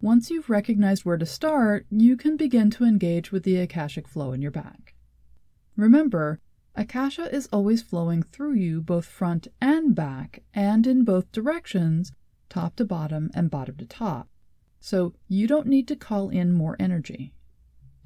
Once 0.00 0.30
you've 0.30 0.48
recognized 0.48 1.04
where 1.04 1.18
to 1.18 1.26
start, 1.26 1.84
you 1.90 2.16
can 2.16 2.38
begin 2.38 2.70
to 2.70 2.84
engage 2.84 3.30
with 3.30 3.42
the 3.42 3.58
Akashic 3.58 4.08
flow 4.08 4.32
in 4.32 4.40
your 4.40 4.50
back. 4.50 4.94
Remember, 5.76 6.40
Akasha 6.74 7.34
is 7.34 7.48
always 7.52 7.82
flowing 7.82 8.22
through 8.22 8.54
you 8.54 8.80
both 8.80 9.04
front 9.04 9.48
and 9.60 9.94
back, 9.94 10.42
and 10.54 10.86
in 10.86 11.04
both 11.04 11.30
directions, 11.32 12.12
top 12.48 12.76
to 12.76 12.86
bottom 12.86 13.30
and 13.34 13.50
bottom 13.50 13.76
to 13.76 13.84
top. 13.84 14.29
So 14.80 15.14
you 15.28 15.46
don't 15.46 15.66
need 15.66 15.86
to 15.88 15.96
call 15.96 16.30
in 16.30 16.52
more 16.52 16.76
energy. 16.80 17.34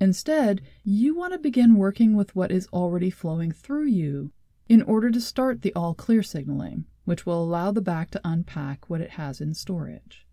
Instead, 0.00 0.60
you 0.82 1.16
want 1.16 1.32
to 1.32 1.38
begin 1.38 1.76
working 1.76 2.14
with 2.16 2.34
what 2.34 2.50
is 2.50 2.66
already 2.72 3.10
flowing 3.10 3.52
through 3.52 3.86
you 3.86 4.32
in 4.68 4.82
order 4.82 5.10
to 5.10 5.20
start 5.20 5.62
the 5.62 5.72
all 5.74 5.94
clear 5.94 6.22
signaling, 6.22 6.84
which 7.04 7.24
will 7.24 7.42
allow 7.42 7.70
the 7.70 7.80
back 7.80 8.10
to 8.10 8.20
unpack 8.24 8.90
what 8.90 9.00
it 9.00 9.10
has 9.10 9.40
in 9.40 9.54
storage. 9.54 10.26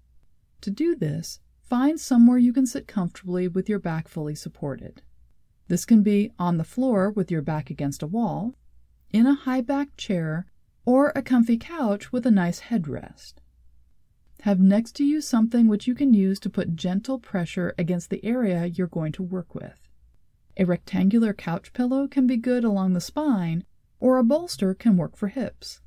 To 0.62 0.72
do 0.72 0.96
this, 0.96 1.40
find 1.62 2.00
somewhere 2.00 2.38
you 2.38 2.54
can 2.54 2.66
sit 2.66 2.88
comfortably 2.88 3.48
with 3.48 3.70
your 3.70 3.80
back 3.80 4.08
fully 4.08 4.36
supported. 4.36 5.02
This 5.68 5.86
can 5.86 6.02
be 6.02 6.32
on 6.40 6.58
the 6.58 6.64
floor 6.64 7.12
with 7.12 7.30
your 7.30 7.42
back 7.42 7.70
against 7.70 8.04
a 8.04 8.08
wall, 8.08 8.56
in 9.12 9.28
a 9.28 9.36
high 9.36 9.62
backed 9.62 9.98
chair, 9.98 10.48
or 10.86 11.12
a 11.16 11.22
comfy 11.22 11.58
couch 11.58 12.12
with 12.12 12.26
a 12.26 12.32
nice 12.32 12.62
headrest. 12.62 13.36
Have 14.42 14.60
next 14.60 14.94
to 14.94 15.04
you 15.04 15.22
something 15.22 15.68
which 15.68 15.86
you 15.86 15.94
can 15.94 16.16
use 16.16 16.40
to 16.40 16.50
put 16.50 16.76
gentle 16.76 17.20
pressure 17.20 17.76
against 17.78 18.10
the 18.10 18.26
area 18.26 18.66
you're 18.66 18.88
going 18.88 19.12
to 19.12 19.22
work 19.22 19.54
with. 19.54 19.88
A 20.58 20.66
rectangular 20.66 21.32
couch 21.32 21.74
pillow 21.74 22.08
can 22.08 22.26
be 22.26 22.38
good 22.38 22.64
along 22.64 22.94
the 22.94 23.02
spine, 23.02 23.64
or 24.00 24.18
a 24.18 24.24
bolster 24.24 24.74
can 24.74 24.98
work 24.98 25.16
for 25.16 25.28
hips. 25.28 25.80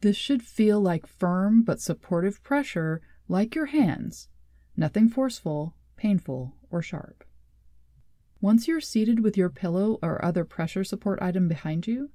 This 0.00 0.16
should 0.16 0.42
feel 0.42 0.80
like 0.80 1.06
firm 1.06 1.62
but 1.62 1.80
supportive 1.80 2.42
pressure, 2.42 3.00
like 3.28 3.54
your 3.54 3.66
hands, 3.66 4.28
nothing 4.76 5.08
forceful, 5.08 5.76
painful, 5.96 6.56
or 6.68 6.82
sharp. 6.82 7.22
Once 8.40 8.66
you're 8.66 8.80
seated 8.80 9.20
with 9.20 9.36
your 9.36 9.48
pillow 9.48 10.00
or 10.02 10.24
other 10.24 10.44
pressure 10.44 10.82
support 10.82 11.22
item 11.22 11.46
behind 11.46 11.86
you, 11.86 12.10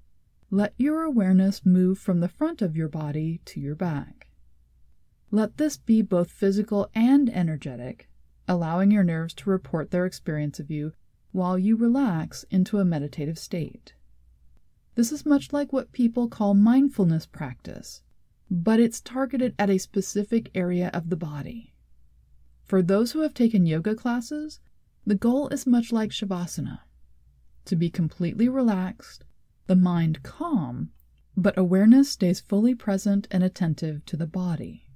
let 0.52 0.74
your 0.78 1.04
awareness 1.04 1.66
move 1.66 1.98
from 1.98 2.20
the 2.20 2.28
front 2.28 2.62
of 2.62 2.76
your 2.76 2.90
body 2.90 3.40
to 3.46 3.62
your 3.62 3.76
back. 3.76 4.27
Let 5.30 5.58
this 5.58 5.78
be 5.78 6.02
both 6.02 6.32
physical 6.32 6.90
and 6.96 7.30
energetic, 7.30 8.10
allowing 8.48 8.92
your 8.92 9.04
nerves 9.04 9.34
to 9.36 9.50
report 9.50 9.92
their 9.92 10.06
experience 10.06 10.60
of 10.60 10.72
you 10.72 10.94
while 11.32 11.60
you 11.60 11.76
relax 11.76 12.44
into 12.50 12.80
a 12.80 12.86
meditative 12.86 13.38
state. 13.38 13.94
This 14.96 15.12
is 15.12 15.26
much 15.26 15.52
like 15.52 15.74
what 15.74 15.92
people 15.92 16.30
call 16.30 16.54
mindfulness 16.54 17.26
practice, 17.26 18.02
but 18.50 18.80
it's 18.80 19.02
targeted 19.02 19.54
at 19.60 19.70
a 19.70 19.78
specific 19.78 20.50
area 20.56 20.90
of 20.94 21.10
the 21.10 21.18
body. 21.18 21.74
For 22.64 22.82
those 22.82 23.12
who 23.12 23.20
have 23.20 23.34
taken 23.34 23.66
yoga 23.66 23.96
classes, 23.96 24.62
the 25.06 25.16
goal 25.16 25.50
is 25.50 25.68
much 25.68 25.92
like 25.92 26.12
Shavasana 26.12 26.80
to 27.66 27.76
be 27.76 27.90
completely 27.90 28.48
relaxed, 28.48 29.26
the 29.68 29.76
mind 29.76 30.24
calm, 30.24 30.92
but 31.36 31.58
awareness 31.58 32.10
stays 32.10 32.40
fully 32.40 32.74
present 32.74 33.28
and 33.30 33.44
attentive 33.44 34.06
to 34.06 34.16
the 34.16 34.26
body. 34.26 34.87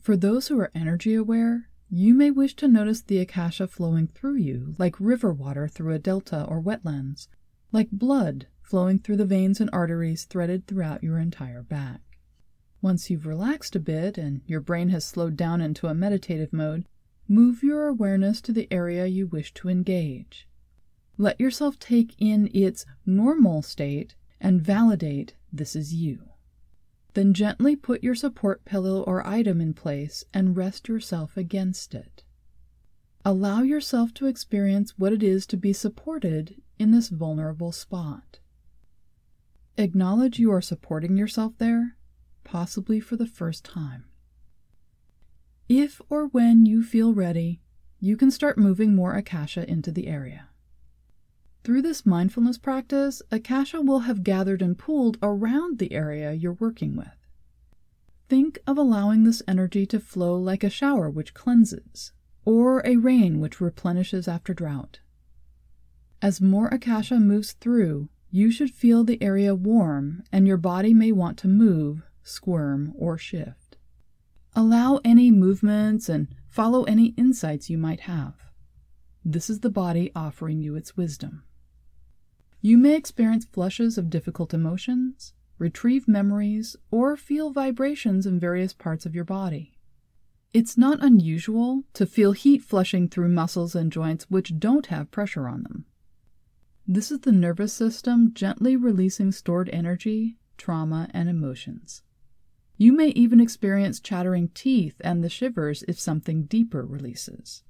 For 0.00 0.16
those 0.16 0.48
who 0.48 0.58
are 0.60 0.70
energy 0.74 1.14
aware, 1.14 1.68
you 1.90 2.14
may 2.14 2.30
wish 2.30 2.54
to 2.56 2.68
notice 2.68 3.00
the 3.02 3.18
akasha 3.18 3.66
flowing 3.66 4.06
through 4.06 4.36
you 4.36 4.74
like 4.78 5.00
river 5.00 5.32
water 5.32 5.66
through 5.66 5.94
a 5.94 5.98
delta 5.98 6.44
or 6.44 6.60
wetlands, 6.60 7.28
like 7.72 7.90
blood 7.90 8.46
flowing 8.60 8.98
through 8.98 9.16
the 9.16 9.24
veins 9.24 9.60
and 9.60 9.70
arteries 9.72 10.24
threaded 10.24 10.66
throughout 10.66 11.02
your 11.02 11.18
entire 11.18 11.62
back. 11.62 12.00
Once 12.80 13.10
you've 13.10 13.26
relaxed 13.26 13.74
a 13.74 13.80
bit 13.80 14.18
and 14.18 14.42
your 14.46 14.60
brain 14.60 14.90
has 14.90 15.04
slowed 15.04 15.36
down 15.36 15.60
into 15.60 15.86
a 15.86 15.94
meditative 15.94 16.52
mode, 16.52 16.86
move 17.26 17.62
your 17.62 17.88
awareness 17.88 18.40
to 18.40 18.52
the 18.52 18.68
area 18.70 19.06
you 19.06 19.26
wish 19.26 19.52
to 19.54 19.68
engage. 19.68 20.46
Let 21.16 21.40
yourself 21.40 21.78
take 21.78 22.14
in 22.18 22.50
its 22.54 22.86
normal 23.04 23.62
state 23.62 24.14
and 24.40 24.60
validate 24.60 25.34
this 25.52 25.74
is 25.74 25.94
you. 25.94 26.27
Then 27.14 27.34
gently 27.34 27.74
put 27.74 28.02
your 28.02 28.14
support 28.14 28.64
pillow 28.64 29.02
or 29.02 29.26
item 29.26 29.60
in 29.60 29.74
place 29.74 30.24
and 30.32 30.56
rest 30.56 30.88
yourself 30.88 31.36
against 31.36 31.94
it. 31.94 32.22
Allow 33.24 33.62
yourself 33.62 34.14
to 34.14 34.26
experience 34.26 34.94
what 34.96 35.12
it 35.12 35.22
is 35.22 35.46
to 35.46 35.56
be 35.56 35.72
supported 35.72 36.62
in 36.78 36.92
this 36.92 37.08
vulnerable 37.08 37.72
spot. 37.72 38.38
Acknowledge 39.76 40.38
you 40.38 40.50
are 40.52 40.60
supporting 40.60 41.16
yourself 41.16 41.54
there, 41.58 41.96
possibly 42.44 43.00
for 43.00 43.16
the 43.16 43.26
first 43.26 43.64
time. 43.64 44.04
If 45.68 46.00
or 46.08 46.26
when 46.28 46.66
you 46.66 46.82
feel 46.82 47.12
ready, 47.12 47.60
you 48.00 48.16
can 48.16 48.30
start 48.30 48.58
moving 48.58 48.94
more 48.94 49.14
Akasha 49.14 49.68
into 49.68 49.90
the 49.90 50.06
area. 50.06 50.47
Through 51.68 51.82
this 51.82 52.06
mindfulness 52.06 52.56
practice, 52.56 53.20
Akasha 53.30 53.82
will 53.82 53.98
have 53.98 54.24
gathered 54.24 54.62
and 54.62 54.78
pooled 54.78 55.18
around 55.22 55.78
the 55.78 55.92
area 55.92 56.32
you're 56.32 56.54
working 56.54 56.96
with. 56.96 57.12
Think 58.26 58.58
of 58.66 58.78
allowing 58.78 59.24
this 59.24 59.42
energy 59.46 59.84
to 59.88 60.00
flow 60.00 60.34
like 60.38 60.64
a 60.64 60.70
shower 60.70 61.10
which 61.10 61.34
cleanses, 61.34 62.12
or 62.46 62.80
a 62.86 62.96
rain 62.96 63.38
which 63.38 63.60
replenishes 63.60 64.26
after 64.26 64.54
drought. 64.54 65.00
As 66.22 66.40
more 66.40 66.68
Akasha 66.68 67.20
moves 67.20 67.52
through, 67.52 68.08
you 68.30 68.50
should 68.50 68.70
feel 68.70 69.04
the 69.04 69.22
area 69.22 69.54
warm 69.54 70.22
and 70.32 70.46
your 70.46 70.56
body 70.56 70.94
may 70.94 71.12
want 71.12 71.36
to 71.40 71.48
move, 71.48 72.00
squirm, 72.22 72.94
or 72.96 73.18
shift. 73.18 73.76
Allow 74.56 75.00
any 75.04 75.30
movements 75.30 76.08
and 76.08 76.28
follow 76.48 76.84
any 76.84 77.08
insights 77.18 77.68
you 77.68 77.76
might 77.76 78.00
have. 78.00 78.36
This 79.22 79.50
is 79.50 79.60
the 79.60 79.68
body 79.68 80.10
offering 80.16 80.62
you 80.62 80.74
its 80.74 80.96
wisdom. 80.96 81.42
You 82.60 82.76
may 82.76 82.96
experience 82.96 83.44
flushes 83.44 83.98
of 83.98 84.10
difficult 84.10 84.52
emotions, 84.52 85.32
retrieve 85.58 86.08
memories, 86.08 86.76
or 86.90 87.16
feel 87.16 87.52
vibrations 87.52 88.26
in 88.26 88.40
various 88.40 88.72
parts 88.72 89.06
of 89.06 89.14
your 89.14 89.24
body. 89.24 89.78
It's 90.52 90.76
not 90.76 91.02
unusual 91.02 91.84
to 91.92 92.06
feel 92.06 92.32
heat 92.32 92.62
flushing 92.62 93.08
through 93.08 93.28
muscles 93.28 93.74
and 93.74 93.92
joints 93.92 94.30
which 94.30 94.58
don't 94.58 94.86
have 94.86 95.10
pressure 95.10 95.46
on 95.46 95.62
them. 95.62 95.84
This 96.86 97.12
is 97.12 97.20
the 97.20 97.32
nervous 97.32 97.72
system 97.72 98.32
gently 98.32 98.74
releasing 98.74 99.30
stored 99.30 99.68
energy, 99.70 100.38
trauma, 100.56 101.08
and 101.12 101.28
emotions. 101.28 102.02
You 102.76 102.92
may 102.92 103.08
even 103.08 103.40
experience 103.40 104.00
chattering 104.00 104.48
teeth 104.48 104.96
and 105.00 105.22
the 105.22 105.28
shivers 105.28 105.84
if 105.86 106.00
something 106.00 106.44
deeper 106.44 106.84
releases. 106.84 107.62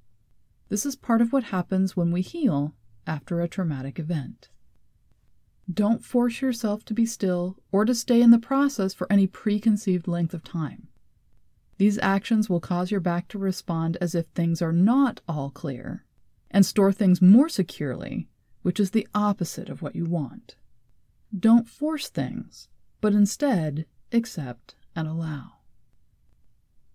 This 0.68 0.86
is 0.86 0.96
part 0.96 1.20
of 1.20 1.32
what 1.32 1.44
happens 1.44 1.96
when 1.96 2.12
we 2.12 2.20
heal 2.20 2.74
after 3.06 3.40
a 3.40 3.48
traumatic 3.48 3.98
event. 3.98 4.50
Don't 5.72 6.04
force 6.04 6.40
yourself 6.40 6.84
to 6.86 6.94
be 6.94 7.04
still 7.04 7.58
or 7.70 7.84
to 7.84 7.94
stay 7.94 8.22
in 8.22 8.30
the 8.30 8.38
process 8.38 8.94
for 8.94 9.10
any 9.12 9.26
preconceived 9.26 10.08
length 10.08 10.32
of 10.32 10.42
time. 10.42 10.88
These 11.76 11.98
actions 12.00 12.48
will 12.48 12.60
cause 12.60 12.90
your 12.90 13.00
back 13.00 13.28
to 13.28 13.38
respond 13.38 13.98
as 14.00 14.14
if 14.14 14.26
things 14.26 14.62
are 14.62 14.72
not 14.72 15.20
all 15.28 15.50
clear 15.50 16.04
and 16.50 16.64
store 16.64 16.92
things 16.92 17.20
more 17.20 17.48
securely, 17.48 18.28
which 18.62 18.80
is 18.80 18.90
the 18.90 19.06
opposite 19.14 19.68
of 19.68 19.82
what 19.82 19.94
you 19.94 20.06
want. 20.06 20.56
Don't 21.38 21.68
force 21.68 22.08
things, 22.08 22.68
but 23.00 23.12
instead 23.12 23.84
accept 24.12 24.74
and 24.96 25.06
allow. 25.06 25.52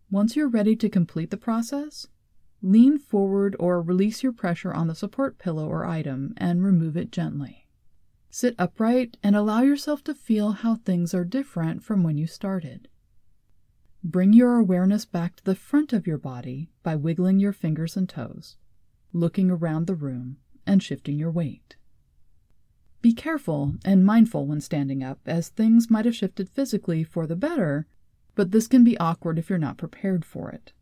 Once 0.10 0.36
you're 0.36 0.50
ready 0.50 0.76
to 0.76 0.90
complete 0.90 1.30
the 1.30 1.38
process, 1.38 2.08
lean 2.62 2.98
forward 2.98 3.56
or 3.60 3.82
release 3.82 4.24
your 4.24 4.34
pressure 4.34 4.74
on 4.74 4.88
the 4.88 4.96
support 4.96 5.38
pillow 5.38 5.68
or 5.68 5.86
item 5.86 6.34
and 6.38 6.64
remove 6.64 6.98
it 6.98 7.12
gently. 7.12 7.63
Sit 8.36 8.56
upright 8.58 9.16
and 9.22 9.36
allow 9.36 9.62
yourself 9.62 10.04
to 10.06 10.16
feel 10.16 10.54
how 10.54 10.74
things 10.74 11.14
are 11.14 11.24
different 11.24 11.84
from 11.84 12.02
when 12.02 12.18
you 12.18 12.26
started. 12.26 12.88
Bring 14.04 14.34
your 14.34 14.58
awareness 14.58 15.06
back 15.06 15.36
to 15.36 15.44
the 15.44 15.54
front 15.54 15.94
of 15.94 16.08
your 16.08 16.18
body 16.18 16.72
by 16.82 16.96
wiggling 16.96 17.40
your 17.40 17.54
fingers 17.54 17.96
and 17.96 18.10
toes, 18.10 18.58
looking 19.14 19.52
around 19.52 19.86
the 19.86 19.94
room, 19.94 20.38
and 20.66 20.82
shifting 20.82 21.20
your 21.20 21.30
weight. 21.30 21.76
Be 23.04 23.14
careful 23.14 23.76
and 23.86 24.04
mindful 24.04 24.48
when 24.48 24.62
standing 24.62 25.04
up, 25.04 25.20
as 25.28 25.50
things 25.50 25.92
might 25.92 26.06
have 26.06 26.16
shifted 26.16 26.50
physically 26.50 27.04
for 27.04 27.28
the 27.28 27.36
better, 27.36 27.86
but 28.34 28.50
this 28.50 28.68
can 28.68 28.84
be 28.84 28.98
awkward 28.98 29.38
if 29.38 29.48
you're 29.48 29.60
not 29.60 29.78
prepared 29.78 30.26
for 30.26 30.50
it. 30.50 30.74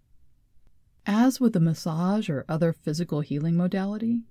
As 1.06 1.42
with 1.42 1.54
a 1.58 1.60
massage 1.60 2.30
or 2.30 2.46
other 2.48 2.72
physical 2.72 3.20
healing 3.20 3.58
modality, 3.58 4.22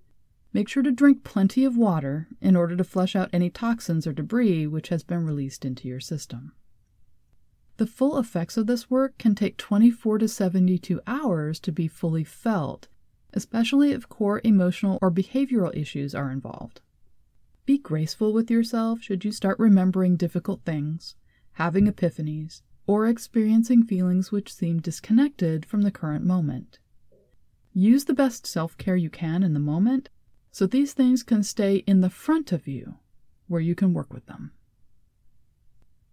make 0.53 0.69
sure 0.69 0.83
to 0.83 0.91
drink 0.91 1.23
plenty 1.23 1.65
of 1.65 1.77
water 1.77 2.29
in 2.41 2.57
order 2.57 2.77
to 2.77 2.85
flush 2.85 3.15
out 3.15 3.31
any 3.33 3.51
toxins 3.51 4.07
or 4.07 4.13
debris 4.13 4.67
which 4.67 4.89
has 4.89 5.03
been 5.03 5.25
released 5.25 5.65
into 5.65 5.87
your 5.87 6.01
system. 6.01 6.53
The 7.77 7.87
full 7.87 8.19
effects 8.19 8.57
of 8.57 8.67
this 8.67 8.91
work 8.91 9.17
can 9.17 9.35
take 9.35 9.57
24 9.57 10.19
to 10.19 10.29
72 10.29 11.01
hours 11.07 11.59
to 11.61 11.73
be 11.73 11.89
fully 11.89 12.25
felt, 12.25 12.89
especially 13.33 13.93
if 13.93 14.09
core 14.09 14.41
emotional 14.45 14.99
or 15.01 15.11
behavioral 15.11 15.75
issues 15.75 16.15
are 16.15 16.31
involved. 16.31 16.81
Be 17.65 17.79
graceful 17.79 18.33
with 18.33 18.51
yourself 18.51 19.01
should 19.01 19.25
you 19.25 19.33
start 19.33 19.59
remembering 19.59 20.17
difficult 20.17 20.63
things, 20.65 21.15
having 21.53 21.87
epiphanies, 21.87 22.63
or 22.87 23.07
experiencing 23.07 23.85
feelings 23.85 24.33
which 24.33 24.53
seem 24.53 24.81
disconnected 24.81 25.65
from 25.65 25.83
the 25.83 25.93
current 25.93 26.25
moment. 26.25 26.81
Use 27.73 28.05
the 28.07 28.15
best 28.15 28.47
self 28.47 28.77
care 28.77 28.97
you 28.97 29.09
can 29.09 29.43
in 29.43 29.55
the 29.55 29.61
moment 29.61 30.09
so 30.51 30.67
these 30.67 30.93
things 30.93 31.23
can 31.23 31.43
stay 31.43 31.77
in 31.87 32.01
the 32.01 32.11
front 32.11 32.53
of 32.53 32.67
you 32.67 32.97
where 33.47 33.61
you 33.61 33.75
can 33.75 33.93
work 33.93 34.13
with 34.13 34.27
them. 34.27 34.53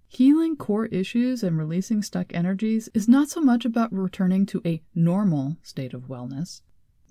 Healing 0.07 0.55
core 0.55 0.85
issues 0.85 1.43
and 1.43 1.57
releasing 1.57 2.01
stuck 2.01 2.33
energies 2.33 2.87
is 2.93 3.09
not 3.09 3.29
so 3.29 3.41
much 3.41 3.65
about 3.65 3.91
returning 3.91 4.45
to 4.47 4.61
a 4.65 4.81
normal 4.95 5.57
state 5.61 5.93
of 5.93 6.07
wellness, 6.07 6.61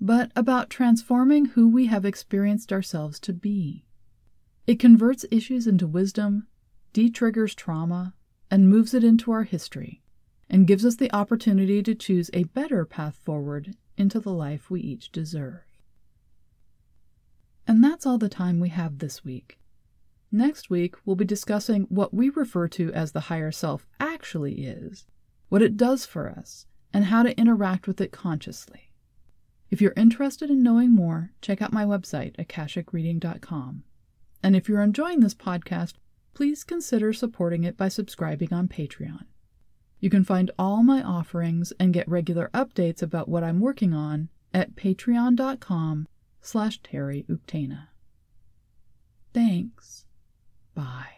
but 0.01 0.31
about 0.35 0.69
transforming 0.69 1.45
who 1.45 1.67
we 1.67 1.85
have 1.85 2.05
experienced 2.05 2.73
ourselves 2.73 3.19
to 3.19 3.33
be. 3.33 3.85
It 4.65 4.79
converts 4.79 5.25
issues 5.31 5.67
into 5.67 5.87
wisdom, 5.87 6.47
de 6.91 7.09
triggers 7.09 7.55
trauma, 7.55 8.15
and 8.49 8.69
moves 8.69 8.93
it 8.93 9.03
into 9.03 9.31
our 9.31 9.43
history, 9.43 10.01
and 10.49 10.67
gives 10.67 10.85
us 10.85 10.95
the 10.95 11.13
opportunity 11.13 11.83
to 11.83 11.95
choose 11.95 12.31
a 12.33 12.45
better 12.45 12.83
path 12.83 13.15
forward 13.15 13.75
into 13.95 14.19
the 14.19 14.33
life 14.33 14.69
we 14.71 14.81
each 14.81 15.11
deserve. 15.11 15.66
And 17.67 17.83
that's 17.83 18.05
all 18.05 18.17
the 18.17 18.29
time 18.29 18.59
we 18.59 18.69
have 18.69 18.99
this 18.99 19.25
week. 19.25 19.59
Next 20.31 20.69
week, 20.69 20.95
we'll 21.05 21.15
be 21.17 21.25
discussing 21.25 21.83
what 21.89 22.13
we 22.13 22.29
refer 22.29 22.67
to 22.69 22.91
as 22.93 23.11
the 23.11 23.21
higher 23.21 23.51
self 23.51 23.85
actually 23.99 24.65
is, 24.65 25.05
what 25.49 25.61
it 25.61 25.77
does 25.77 26.05
for 26.05 26.29
us, 26.29 26.65
and 26.93 27.05
how 27.05 27.23
to 27.23 27.37
interact 27.37 27.87
with 27.87 27.99
it 27.99 28.11
consciously. 28.11 28.91
If 29.69 29.81
you're 29.81 29.93
interested 29.97 30.49
in 30.49 30.63
knowing 30.63 30.91
more, 30.91 31.31
check 31.41 31.61
out 31.61 31.73
my 31.73 31.83
website, 31.83 32.35
akashicreading.com. 32.37 33.83
And 34.41 34.55
if 34.55 34.69
you're 34.69 34.81
enjoying 34.81 35.19
this 35.19 35.35
podcast, 35.35 35.93
please 36.33 36.63
consider 36.63 37.11
supporting 37.11 37.63
it 37.65 37.75
by 37.75 37.89
subscribing 37.89 38.53
on 38.53 38.67
Patreon. 38.67 39.25
You 39.99 40.09
can 40.09 40.23
find 40.23 40.51
all 40.57 40.83
my 40.83 41.01
offerings 41.01 41.73
and 41.79 41.93
get 41.93 42.07
regular 42.07 42.49
updates 42.53 43.01
about 43.01 43.27
what 43.27 43.43
I'm 43.43 43.59
working 43.59 43.93
on 43.93 44.29
at 44.53 44.75
patreon.com 44.75 46.07
slash 46.47 46.79
Terry 46.81 47.25
Thanks. 49.33 50.05
Bye. 50.73 51.16